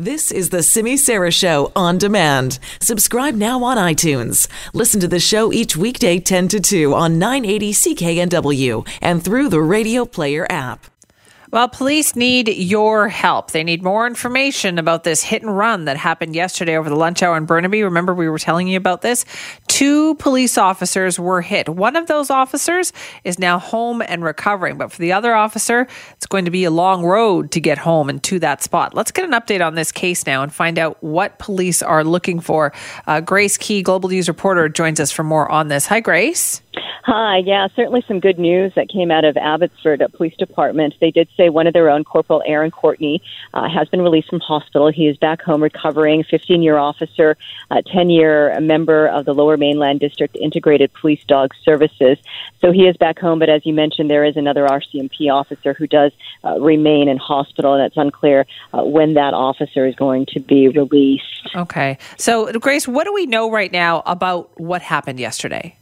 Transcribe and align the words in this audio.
This 0.00 0.30
is 0.30 0.50
the 0.50 0.62
Simi 0.62 0.96
Sara 0.96 1.32
Show 1.32 1.72
on 1.74 1.98
demand. 1.98 2.60
Subscribe 2.80 3.34
now 3.34 3.64
on 3.64 3.76
iTunes. 3.76 4.46
Listen 4.72 5.00
to 5.00 5.08
the 5.08 5.18
show 5.18 5.52
each 5.52 5.76
weekday 5.76 6.20
10 6.20 6.46
to 6.46 6.60
2 6.60 6.94
on 6.94 7.18
980 7.18 7.72
CKNW 7.72 8.88
and 9.02 9.24
through 9.24 9.48
the 9.48 9.60
Radio 9.60 10.04
Player 10.04 10.46
app. 10.48 10.86
Well, 11.50 11.68
police 11.68 12.14
need 12.14 12.48
your 12.48 13.08
help. 13.08 13.50
They 13.50 13.64
need 13.64 13.82
more 13.82 14.06
information 14.06 14.78
about 14.78 15.02
this 15.02 15.24
hit 15.24 15.42
and 15.42 15.56
run 15.56 15.86
that 15.86 15.96
happened 15.96 16.34
yesterday 16.34 16.76
over 16.76 16.90
the 16.90 16.94
lunch 16.94 17.22
hour 17.22 17.36
in 17.36 17.46
Burnaby. 17.46 17.82
Remember, 17.82 18.14
we 18.14 18.28
were 18.28 18.38
telling 18.38 18.68
you 18.68 18.76
about 18.76 19.00
this? 19.00 19.24
Two 19.78 20.16
police 20.16 20.58
officers 20.58 21.20
were 21.20 21.40
hit. 21.40 21.68
One 21.68 21.94
of 21.94 22.08
those 22.08 22.30
officers 22.30 22.92
is 23.22 23.38
now 23.38 23.60
home 23.60 24.02
and 24.02 24.24
recovering, 24.24 24.76
but 24.76 24.90
for 24.90 24.98
the 24.98 25.12
other 25.12 25.36
officer, 25.36 25.86
it's 26.14 26.26
going 26.26 26.46
to 26.46 26.50
be 26.50 26.64
a 26.64 26.70
long 26.72 27.04
road 27.04 27.52
to 27.52 27.60
get 27.60 27.78
home 27.78 28.10
and 28.10 28.20
to 28.24 28.40
that 28.40 28.60
spot. 28.60 28.92
Let's 28.92 29.12
get 29.12 29.24
an 29.24 29.30
update 29.30 29.64
on 29.64 29.76
this 29.76 29.92
case 29.92 30.26
now 30.26 30.42
and 30.42 30.52
find 30.52 30.80
out 30.80 31.00
what 31.00 31.38
police 31.38 31.80
are 31.80 32.02
looking 32.02 32.40
for. 32.40 32.72
Uh, 33.06 33.20
Grace 33.20 33.56
Key, 33.56 33.82
Global 33.84 34.08
News 34.08 34.26
reporter, 34.26 34.68
joins 34.68 34.98
us 34.98 35.12
for 35.12 35.22
more 35.22 35.48
on 35.48 35.68
this. 35.68 35.86
Hi, 35.86 36.00
Grace. 36.00 36.60
Hi, 37.10 37.38
yeah, 37.38 37.68
certainly 37.74 38.04
some 38.06 38.20
good 38.20 38.38
news 38.38 38.74
that 38.76 38.90
came 38.90 39.10
out 39.10 39.24
of 39.24 39.38
Abbotsford 39.38 40.04
Police 40.12 40.36
Department. 40.36 40.92
They 41.00 41.10
did 41.10 41.26
say 41.38 41.48
one 41.48 41.66
of 41.66 41.72
their 41.72 41.88
own, 41.88 42.04
Corporal 42.04 42.42
Aaron 42.44 42.70
Courtney, 42.70 43.22
uh, 43.54 43.66
has 43.66 43.88
been 43.88 44.02
released 44.02 44.28
from 44.28 44.40
hospital. 44.40 44.92
He 44.92 45.06
is 45.06 45.16
back 45.16 45.40
home 45.40 45.62
recovering, 45.62 46.22
15 46.22 46.60
year 46.60 46.76
officer, 46.76 47.38
10 47.90 48.10
year 48.10 48.60
member 48.60 49.06
of 49.06 49.24
the 49.24 49.32
Lower 49.32 49.56
Mainland 49.56 50.00
District 50.00 50.36
Integrated 50.36 50.92
Police 50.92 51.24
Dog 51.26 51.54
Services. 51.64 52.18
So 52.60 52.72
he 52.72 52.82
is 52.82 52.94
back 52.98 53.18
home, 53.18 53.38
but 53.38 53.48
as 53.48 53.64
you 53.64 53.72
mentioned, 53.72 54.10
there 54.10 54.26
is 54.26 54.36
another 54.36 54.66
RCMP 54.66 55.32
officer 55.32 55.72
who 55.72 55.86
does 55.86 56.12
uh, 56.44 56.60
remain 56.60 57.08
in 57.08 57.16
hospital, 57.16 57.72
and 57.72 57.84
it's 57.84 57.96
unclear 57.96 58.44
uh, 58.74 58.82
when 58.82 59.14
that 59.14 59.32
officer 59.32 59.86
is 59.86 59.94
going 59.94 60.26
to 60.34 60.40
be 60.40 60.68
released. 60.68 61.48
Okay. 61.56 61.96
So, 62.18 62.52
Grace, 62.52 62.86
what 62.86 63.04
do 63.04 63.14
we 63.14 63.24
know 63.24 63.50
right 63.50 63.72
now 63.72 64.02
about 64.04 64.50
what 64.60 64.82
happened 64.82 65.18
yesterday? 65.18 65.74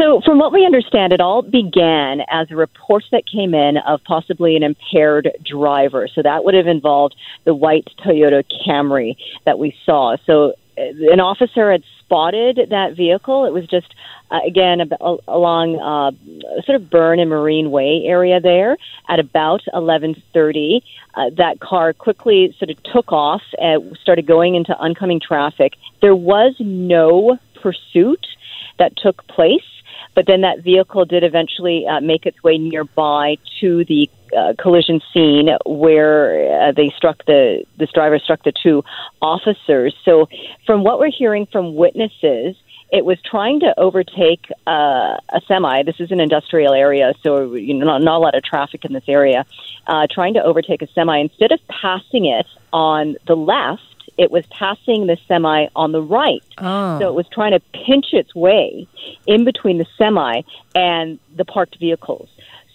So, 0.00 0.22
from 0.24 0.38
what 0.38 0.50
we 0.50 0.64
understand, 0.64 1.12
it 1.12 1.20
all 1.20 1.42
began 1.42 2.22
as 2.30 2.50
a 2.50 2.56
report 2.56 3.04
that 3.12 3.24
came 3.30 3.52
in 3.54 3.76
of 3.76 4.02
possibly 4.04 4.56
an 4.56 4.62
impaired 4.62 5.30
driver. 5.44 6.08
So, 6.08 6.22
that 6.22 6.42
would 6.42 6.54
have 6.54 6.66
involved 6.66 7.14
the 7.44 7.54
white 7.54 7.86
Toyota 8.02 8.42
Camry 8.66 9.16
that 9.44 9.58
we 9.58 9.76
saw. 9.84 10.16
So, 10.24 10.54
uh, 10.78 11.12
an 11.12 11.20
officer 11.20 11.70
had 11.70 11.82
spotted 11.98 12.68
that 12.70 12.96
vehicle. 12.96 13.44
It 13.44 13.52
was 13.52 13.66
just, 13.66 13.94
uh, 14.30 14.38
again, 14.46 14.80
ab- 14.80 15.20
along 15.28 15.78
uh, 15.78 16.12
sort 16.62 16.80
of 16.80 16.88
Byrne 16.88 17.20
and 17.20 17.28
Marine 17.28 17.70
Way 17.70 18.04
area 18.06 18.40
there 18.40 18.78
at 19.06 19.20
about 19.20 19.60
11:30. 19.74 20.82
Uh, 21.14 21.28
that 21.36 21.60
car 21.60 21.92
quickly 21.92 22.54
sort 22.58 22.70
of 22.70 22.82
took 22.84 23.12
off 23.12 23.42
and 23.58 23.98
started 24.00 24.26
going 24.26 24.54
into 24.54 24.74
oncoming 24.78 25.20
traffic. 25.20 25.74
There 26.00 26.16
was 26.16 26.54
no 26.58 27.38
pursuit 27.60 28.26
that 28.78 28.96
took 28.96 29.26
place. 29.26 29.60
But 30.14 30.26
then 30.26 30.40
that 30.42 30.62
vehicle 30.62 31.04
did 31.04 31.24
eventually 31.24 31.86
uh, 31.86 32.00
make 32.00 32.26
its 32.26 32.42
way 32.42 32.58
nearby 32.58 33.36
to 33.60 33.84
the 33.84 34.10
uh, 34.36 34.54
collision 34.58 35.00
scene 35.12 35.50
where 35.66 36.68
uh, 36.68 36.72
they 36.72 36.92
struck 36.96 37.24
the 37.26 37.64
this 37.78 37.90
driver 37.92 38.18
struck 38.18 38.42
the 38.44 38.52
two 38.52 38.84
officers. 39.20 39.94
So, 40.04 40.28
from 40.66 40.84
what 40.84 40.98
we're 40.98 41.10
hearing 41.10 41.46
from 41.46 41.74
witnesses, 41.74 42.56
it 42.92 43.04
was 43.04 43.18
trying 43.22 43.60
to 43.60 43.78
overtake 43.78 44.46
uh, 44.66 45.16
a 45.28 45.40
semi. 45.46 45.82
This 45.84 46.00
is 46.00 46.10
an 46.10 46.20
industrial 46.20 46.74
area, 46.74 47.14
so 47.22 47.54
you 47.54 47.74
know 47.74 47.86
not, 47.86 48.02
not 48.02 48.16
a 48.16 48.18
lot 48.18 48.34
of 48.34 48.42
traffic 48.42 48.84
in 48.84 48.92
this 48.92 49.04
area. 49.08 49.46
Uh, 49.86 50.06
trying 50.10 50.34
to 50.34 50.42
overtake 50.42 50.82
a 50.82 50.88
semi 50.92 51.18
instead 51.18 51.52
of 51.52 51.60
passing 51.68 52.26
it 52.26 52.46
on 52.72 53.16
the 53.26 53.36
left 53.36 53.82
it 54.20 54.30
was 54.30 54.44
passing 54.50 55.06
the 55.06 55.16
semi 55.26 55.68
on 55.74 55.92
the 55.92 56.02
right. 56.02 56.44
Oh. 56.58 56.98
So 56.98 57.08
it 57.08 57.14
was 57.14 57.26
trying 57.32 57.52
to 57.52 57.60
pinch 57.86 58.12
its 58.12 58.34
way 58.34 58.86
in 59.26 59.46
between 59.46 59.78
the 59.78 59.86
semi 59.96 60.42
and 60.74 61.18
the 61.34 61.46
parked 61.46 61.78
vehicles. 61.80 62.28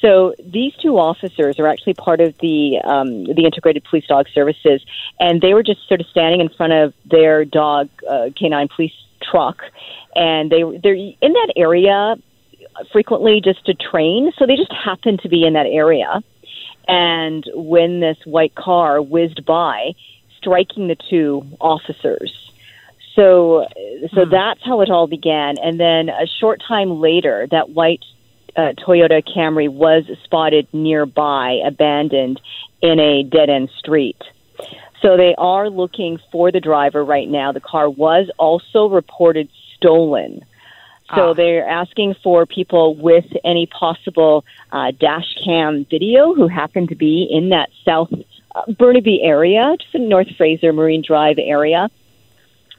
So 0.00 0.36
these 0.38 0.72
two 0.80 0.98
officers 0.98 1.58
are 1.58 1.66
actually 1.66 1.94
part 1.94 2.20
of 2.20 2.38
the 2.38 2.78
um, 2.84 3.24
the 3.24 3.44
integrated 3.44 3.82
police 3.82 4.06
dog 4.06 4.26
services, 4.32 4.84
and 5.18 5.40
they 5.40 5.52
were 5.52 5.64
just 5.64 5.80
sort 5.88 6.00
of 6.00 6.06
standing 6.06 6.40
in 6.40 6.48
front 6.48 6.74
of 6.74 6.94
their 7.10 7.44
dog 7.44 7.88
uh, 8.08 8.30
canine 8.38 8.68
police 8.68 8.94
truck, 9.28 9.62
and 10.14 10.48
they 10.48 10.62
they're 10.80 10.94
in 10.94 11.32
that 11.32 11.52
area 11.56 12.14
frequently 12.92 13.40
just 13.40 13.66
to 13.66 13.74
train. 13.74 14.32
So 14.38 14.46
they 14.46 14.56
just 14.56 14.72
happened 14.72 15.20
to 15.22 15.28
be 15.28 15.44
in 15.44 15.54
that 15.54 15.66
area, 15.66 16.22
and 16.86 17.44
when 17.54 17.98
this 17.98 18.18
white 18.24 18.54
car 18.54 19.02
whizzed 19.02 19.44
by, 19.44 19.94
striking 20.42 20.88
the 20.88 20.96
two 21.08 21.46
officers. 21.60 22.52
So, 23.14 23.66
so 24.14 24.24
hmm. 24.24 24.30
that's 24.30 24.60
how 24.64 24.80
it 24.80 24.90
all 24.90 25.06
began. 25.06 25.56
And 25.58 25.78
then 25.78 26.08
a 26.08 26.26
short 26.26 26.62
time 26.66 27.00
later, 27.00 27.46
that 27.50 27.70
white 27.70 28.04
uh, 28.56 28.72
Toyota 28.78 29.22
Camry 29.22 29.68
was 29.68 30.04
spotted 30.24 30.66
nearby, 30.72 31.60
abandoned 31.64 32.40
in 32.82 32.98
a 32.98 33.22
dead 33.22 33.48
end 33.48 33.70
street. 33.78 34.20
So 35.00 35.16
they 35.16 35.34
are 35.36 35.68
looking 35.68 36.18
for 36.30 36.52
the 36.52 36.60
driver 36.60 37.04
right 37.04 37.28
now. 37.28 37.52
The 37.52 37.60
car 37.60 37.88
was 37.88 38.30
also 38.38 38.88
reported 38.88 39.48
stolen. 39.76 40.44
So 41.14 41.30
ah. 41.30 41.34
they're 41.34 41.66
asking 41.66 42.14
for 42.22 42.46
people 42.46 42.94
with 42.94 43.24
any 43.44 43.66
possible 43.66 44.44
uh, 44.70 44.92
dash 44.92 45.34
cam 45.44 45.86
video 45.90 46.34
who 46.34 46.46
happen 46.46 46.86
to 46.88 46.94
be 46.94 47.26
in 47.28 47.50
that 47.50 47.70
south 47.84 48.12
Uh, 48.54 48.70
Burnaby 48.72 49.22
area, 49.22 49.74
just 49.80 49.94
in 49.94 50.08
North 50.08 50.28
Fraser 50.36 50.72
Marine 50.72 51.02
Drive 51.02 51.38
area. 51.38 51.90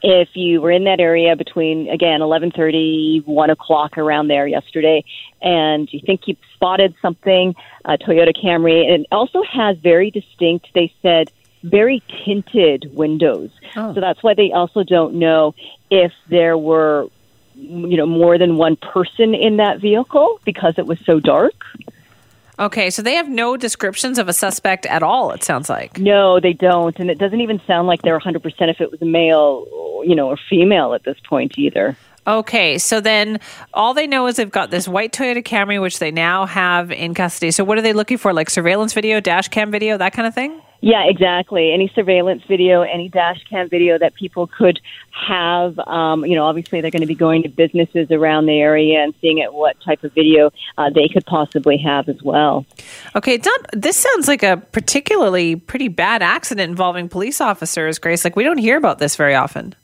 If 0.00 0.28
you 0.34 0.60
were 0.60 0.70
in 0.70 0.84
that 0.84 1.00
area 1.00 1.34
between 1.36 1.88
again 1.88 2.22
eleven 2.22 2.50
thirty, 2.52 3.20
one 3.26 3.50
o'clock 3.50 3.98
around 3.98 4.28
there 4.28 4.46
yesterday, 4.46 5.04
and 5.42 5.92
you 5.92 6.00
think 6.00 6.28
you 6.28 6.36
spotted 6.54 6.94
something, 7.02 7.54
a 7.84 7.98
Toyota 7.98 8.32
Camry, 8.34 8.90
and 8.90 9.02
it 9.02 9.08
also 9.10 9.42
has 9.42 9.76
very 9.78 10.10
distinct. 10.10 10.68
They 10.72 10.92
said 11.02 11.32
very 11.64 12.02
tinted 12.24 12.94
windows, 12.94 13.50
oh. 13.76 13.92
so 13.92 14.00
that's 14.00 14.22
why 14.22 14.34
they 14.34 14.52
also 14.52 14.84
don't 14.84 15.14
know 15.14 15.54
if 15.90 16.12
there 16.28 16.56
were 16.56 17.08
you 17.56 17.96
know 17.96 18.06
more 18.06 18.38
than 18.38 18.56
one 18.56 18.76
person 18.76 19.34
in 19.34 19.56
that 19.56 19.80
vehicle 19.80 20.40
because 20.44 20.78
it 20.78 20.86
was 20.86 20.98
so 21.00 21.18
dark. 21.18 21.54
Okay, 22.60 22.90
so 22.90 23.02
they 23.02 23.14
have 23.14 23.28
no 23.28 23.56
descriptions 23.56 24.18
of 24.18 24.28
a 24.28 24.32
suspect 24.32 24.84
at 24.86 25.02
all, 25.02 25.30
it 25.30 25.44
sounds 25.44 25.68
like. 25.68 25.98
No, 25.98 26.40
they 26.40 26.52
don't. 26.52 26.98
And 26.98 27.10
it 27.10 27.18
doesn't 27.18 27.40
even 27.40 27.60
sound 27.66 27.86
like 27.86 28.02
they're 28.02 28.18
100% 28.18 28.42
if 28.68 28.80
it 28.80 28.90
was 28.90 29.00
a 29.00 29.06
male, 29.06 29.64
you 30.04 30.16
know, 30.16 30.28
or 30.28 30.36
female 30.50 30.92
at 30.94 31.04
this 31.04 31.16
point 31.28 31.56
either. 31.56 31.96
Okay, 32.28 32.76
so 32.76 33.00
then 33.00 33.40
all 33.72 33.94
they 33.94 34.06
know 34.06 34.26
is 34.26 34.36
they've 34.36 34.50
got 34.50 34.70
this 34.70 34.86
white 34.86 35.14
Toyota 35.14 35.42
Camry, 35.42 35.80
which 35.80 35.98
they 35.98 36.10
now 36.10 36.44
have 36.44 36.92
in 36.92 37.14
custody. 37.14 37.50
So 37.50 37.64
what 37.64 37.78
are 37.78 37.82
they 37.82 37.94
looking 37.94 38.18
for? 38.18 38.34
Like 38.34 38.50
surveillance 38.50 38.92
video, 38.92 39.18
dash 39.18 39.48
cam 39.48 39.70
video, 39.70 39.96
that 39.96 40.12
kind 40.12 40.28
of 40.28 40.34
thing? 40.34 40.60
Yeah, 40.82 41.04
exactly. 41.06 41.72
Any 41.72 41.90
surveillance 41.94 42.42
video, 42.46 42.82
any 42.82 43.08
dash 43.08 43.42
cam 43.48 43.70
video 43.70 43.98
that 43.98 44.14
people 44.14 44.46
could 44.46 44.78
have. 45.10 45.78
Um, 45.78 46.26
you 46.26 46.36
know, 46.36 46.44
obviously 46.44 46.82
they're 46.82 46.90
going 46.90 47.00
to 47.00 47.06
be 47.06 47.14
going 47.14 47.44
to 47.44 47.48
businesses 47.48 48.08
around 48.10 48.44
the 48.44 48.60
area 48.60 49.02
and 49.02 49.14
seeing 49.22 49.40
at 49.40 49.54
what 49.54 49.76
type 49.82 50.04
of 50.04 50.12
video 50.12 50.50
uh, 50.76 50.90
they 50.90 51.08
could 51.08 51.24
possibly 51.24 51.78
have 51.78 52.10
as 52.10 52.22
well. 52.22 52.66
Okay, 53.16 53.34
it's 53.34 53.46
not, 53.46 53.68
this 53.72 53.96
sounds 53.96 54.28
like 54.28 54.42
a 54.42 54.58
particularly 54.70 55.56
pretty 55.56 55.88
bad 55.88 56.22
accident 56.22 56.68
involving 56.68 57.08
police 57.08 57.40
officers, 57.40 57.98
Grace. 57.98 58.22
Like 58.22 58.36
we 58.36 58.44
don't 58.44 58.58
hear 58.58 58.76
about 58.76 58.98
this 58.98 59.16
very 59.16 59.34
often. 59.34 59.74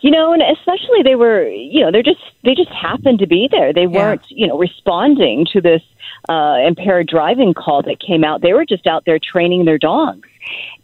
You 0.00 0.10
know, 0.10 0.32
and 0.32 0.42
especially 0.42 1.02
they 1.02 1.14
were, 1.14 1.48
you 1.48 1.80
know, 1.80 1.90
they're 1.90 2.02
just 2.02 2.20
they 2.44 2.54
just 2.54 2.70
happened 2.70 3.18
to 3.20 3.26
be 3.26 3.48
there. 3.50 3.72
They 3.72 3.86
weren't, 3.86 4.22
yeah. 4.30 4.36
you 4.36 4.46
know, 4.46 4.58
responding 4.58 5.46
to 5.52 5.60
this 5.60 5.82
uh, 6.28 6.58
impaired 6.66 7.08
driving 7.08 7.54
call 7.54 7.82
that 7.82 8.00
came 8.00 8.24
out. 8.24 8.40
They 8.40 8.52
were 8.52 8.64
just 8.64 8.86
out 8.86 9.04
there 9.04 9.18
training 9.18 9.64
their 9.64 9.78
dogs. 9.78 10.28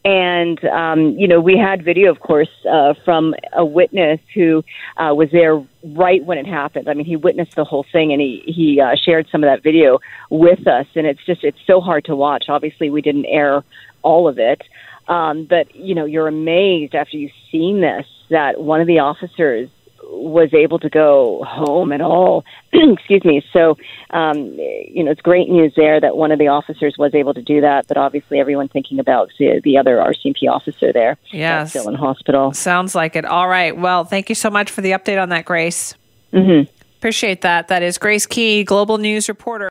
And, 0.05 0.65
um, 0.65 1.19
you 1.19 1.29
know, 1.29 1.41
we 1.41 1.59
had 1.59 1.85
video, 1.85 2.11
of 2.11 2.21
course, 2.21 2.49
uh, 2.69 2.95
from 3.05 3.35
a 3.53 3.65
witness 3.65 4.19
who 4.35 4.65
uh, 4.97 5.15
was 5.15 5.29
there 5.31 5.63
right 5.85 6.25
when 6.25 6.39
it 6.39 6.47
happened. 6.47 6.89
I 6.89 6.95
mean, 6.95 7.05
he 7.05 7.17
witnessed 7.17 7.55
the 7.55 7.65
whole 7.65 7.85
thing 7.93 8.13
and 8.13 8.21
he, 8.21 8.43
he 8.47 8.81
uh, 8.81 8.97
shared 8.97 9.29
some 9.31 9.45
of 9.45 9.51
that 9.51 9.63
video 9.63 9.99
with 10.31 10.67
us. 10.67 10.87
And 10.95 11.07
it's 11.07 11.25
just, 11.27 11.45
it's 11.45 11.59
so 11.67 11.83
hard 11.83 12.07
to 12.07 12.17
watch. 12.17 12.47
Obviously, 12.49 12.89
we 12.89 13.03
didn't 13.03 13.27
air 13.27 13.63
all 14.03 14.27
of 14.27 14.39
it. 14.39 14.63
Um, 15.07 15.45
but, 15.45 15.75
you 15.75 15.95
know, 15.95 16.07
you're 16.07 16.29
amazed 16.29 16.95
after 16.95 17.19
you've 17.19 17.33
seen 17.53 17.81
this 17.81 18.07
that 18.31 18.61
one 18.61 18.81
of 18.81 18.87
the 18.87 19.01
officers 19.01 19.69
was 20.11 20.53
able 20.53 20.79
to 20.81 20.91
go 20.91 21.45
home 21.47 21.93
at 21.93 22.01
all. 22.01 22.45
Excuse 22.73 23.25
me. 23.25 23.43
So, 23.53 23.77
um, 24.11 24.37
you 24.37 25.05
know, 25.05 25.11
it's 25.11 25.21
great 25.21 25.49
news 25.49 25.73
there 25.77 26.01
that 26.01 26.17
one 26.17 26.33
of 26.33 26.39
the 26.39 26.49
officers 26.49 26.97
was 26.99 27.15
able 27.15 27.35
to 27.35 27.43
do 27.43 27.61
that. 27.61 27.87
But 27.87 27.97
obviously, 27.97 28.41
everyone 28.41 28.69
thinking 28.69 28.99
about 28.99 29.31
the, 29.39 29.61
the 29.65 29.79
other 29.79 29.97
RCMP 29.97 30.49
officer 30.51 30.93
there, 30.93 31.17
yes, 31.33 31.71
still 31.71 31.89
in 31.89 31.95
hospital. 31.95 32.53
Sounds 32.53 32.95
like 32.95 33.17
it. 33.17 33.25
All 33.25 33.49
right. 33.49 33.77
Well, 33.77 34.05
thank 34.05 34.29
you 34.29 34.35
so 34.35 34.51
much 34.51 34.71
for 34.71 34.81
the 34.81 34.93
update 34.93 35.21
on 35.21 35.29
that, 35.31 35.45
Grace. 35.45 35.95
Mm-hmm. 36.33 36.71
Appreciate 37.01 37.41
that. 37.43 37.69
That 37.69 37.83
is 37.83 37.97
Grace 37.97 38.27
Key, 38.27 38.63
Global 38.63 38.99
News 38.99 39.29
reporter. 39.29 39.69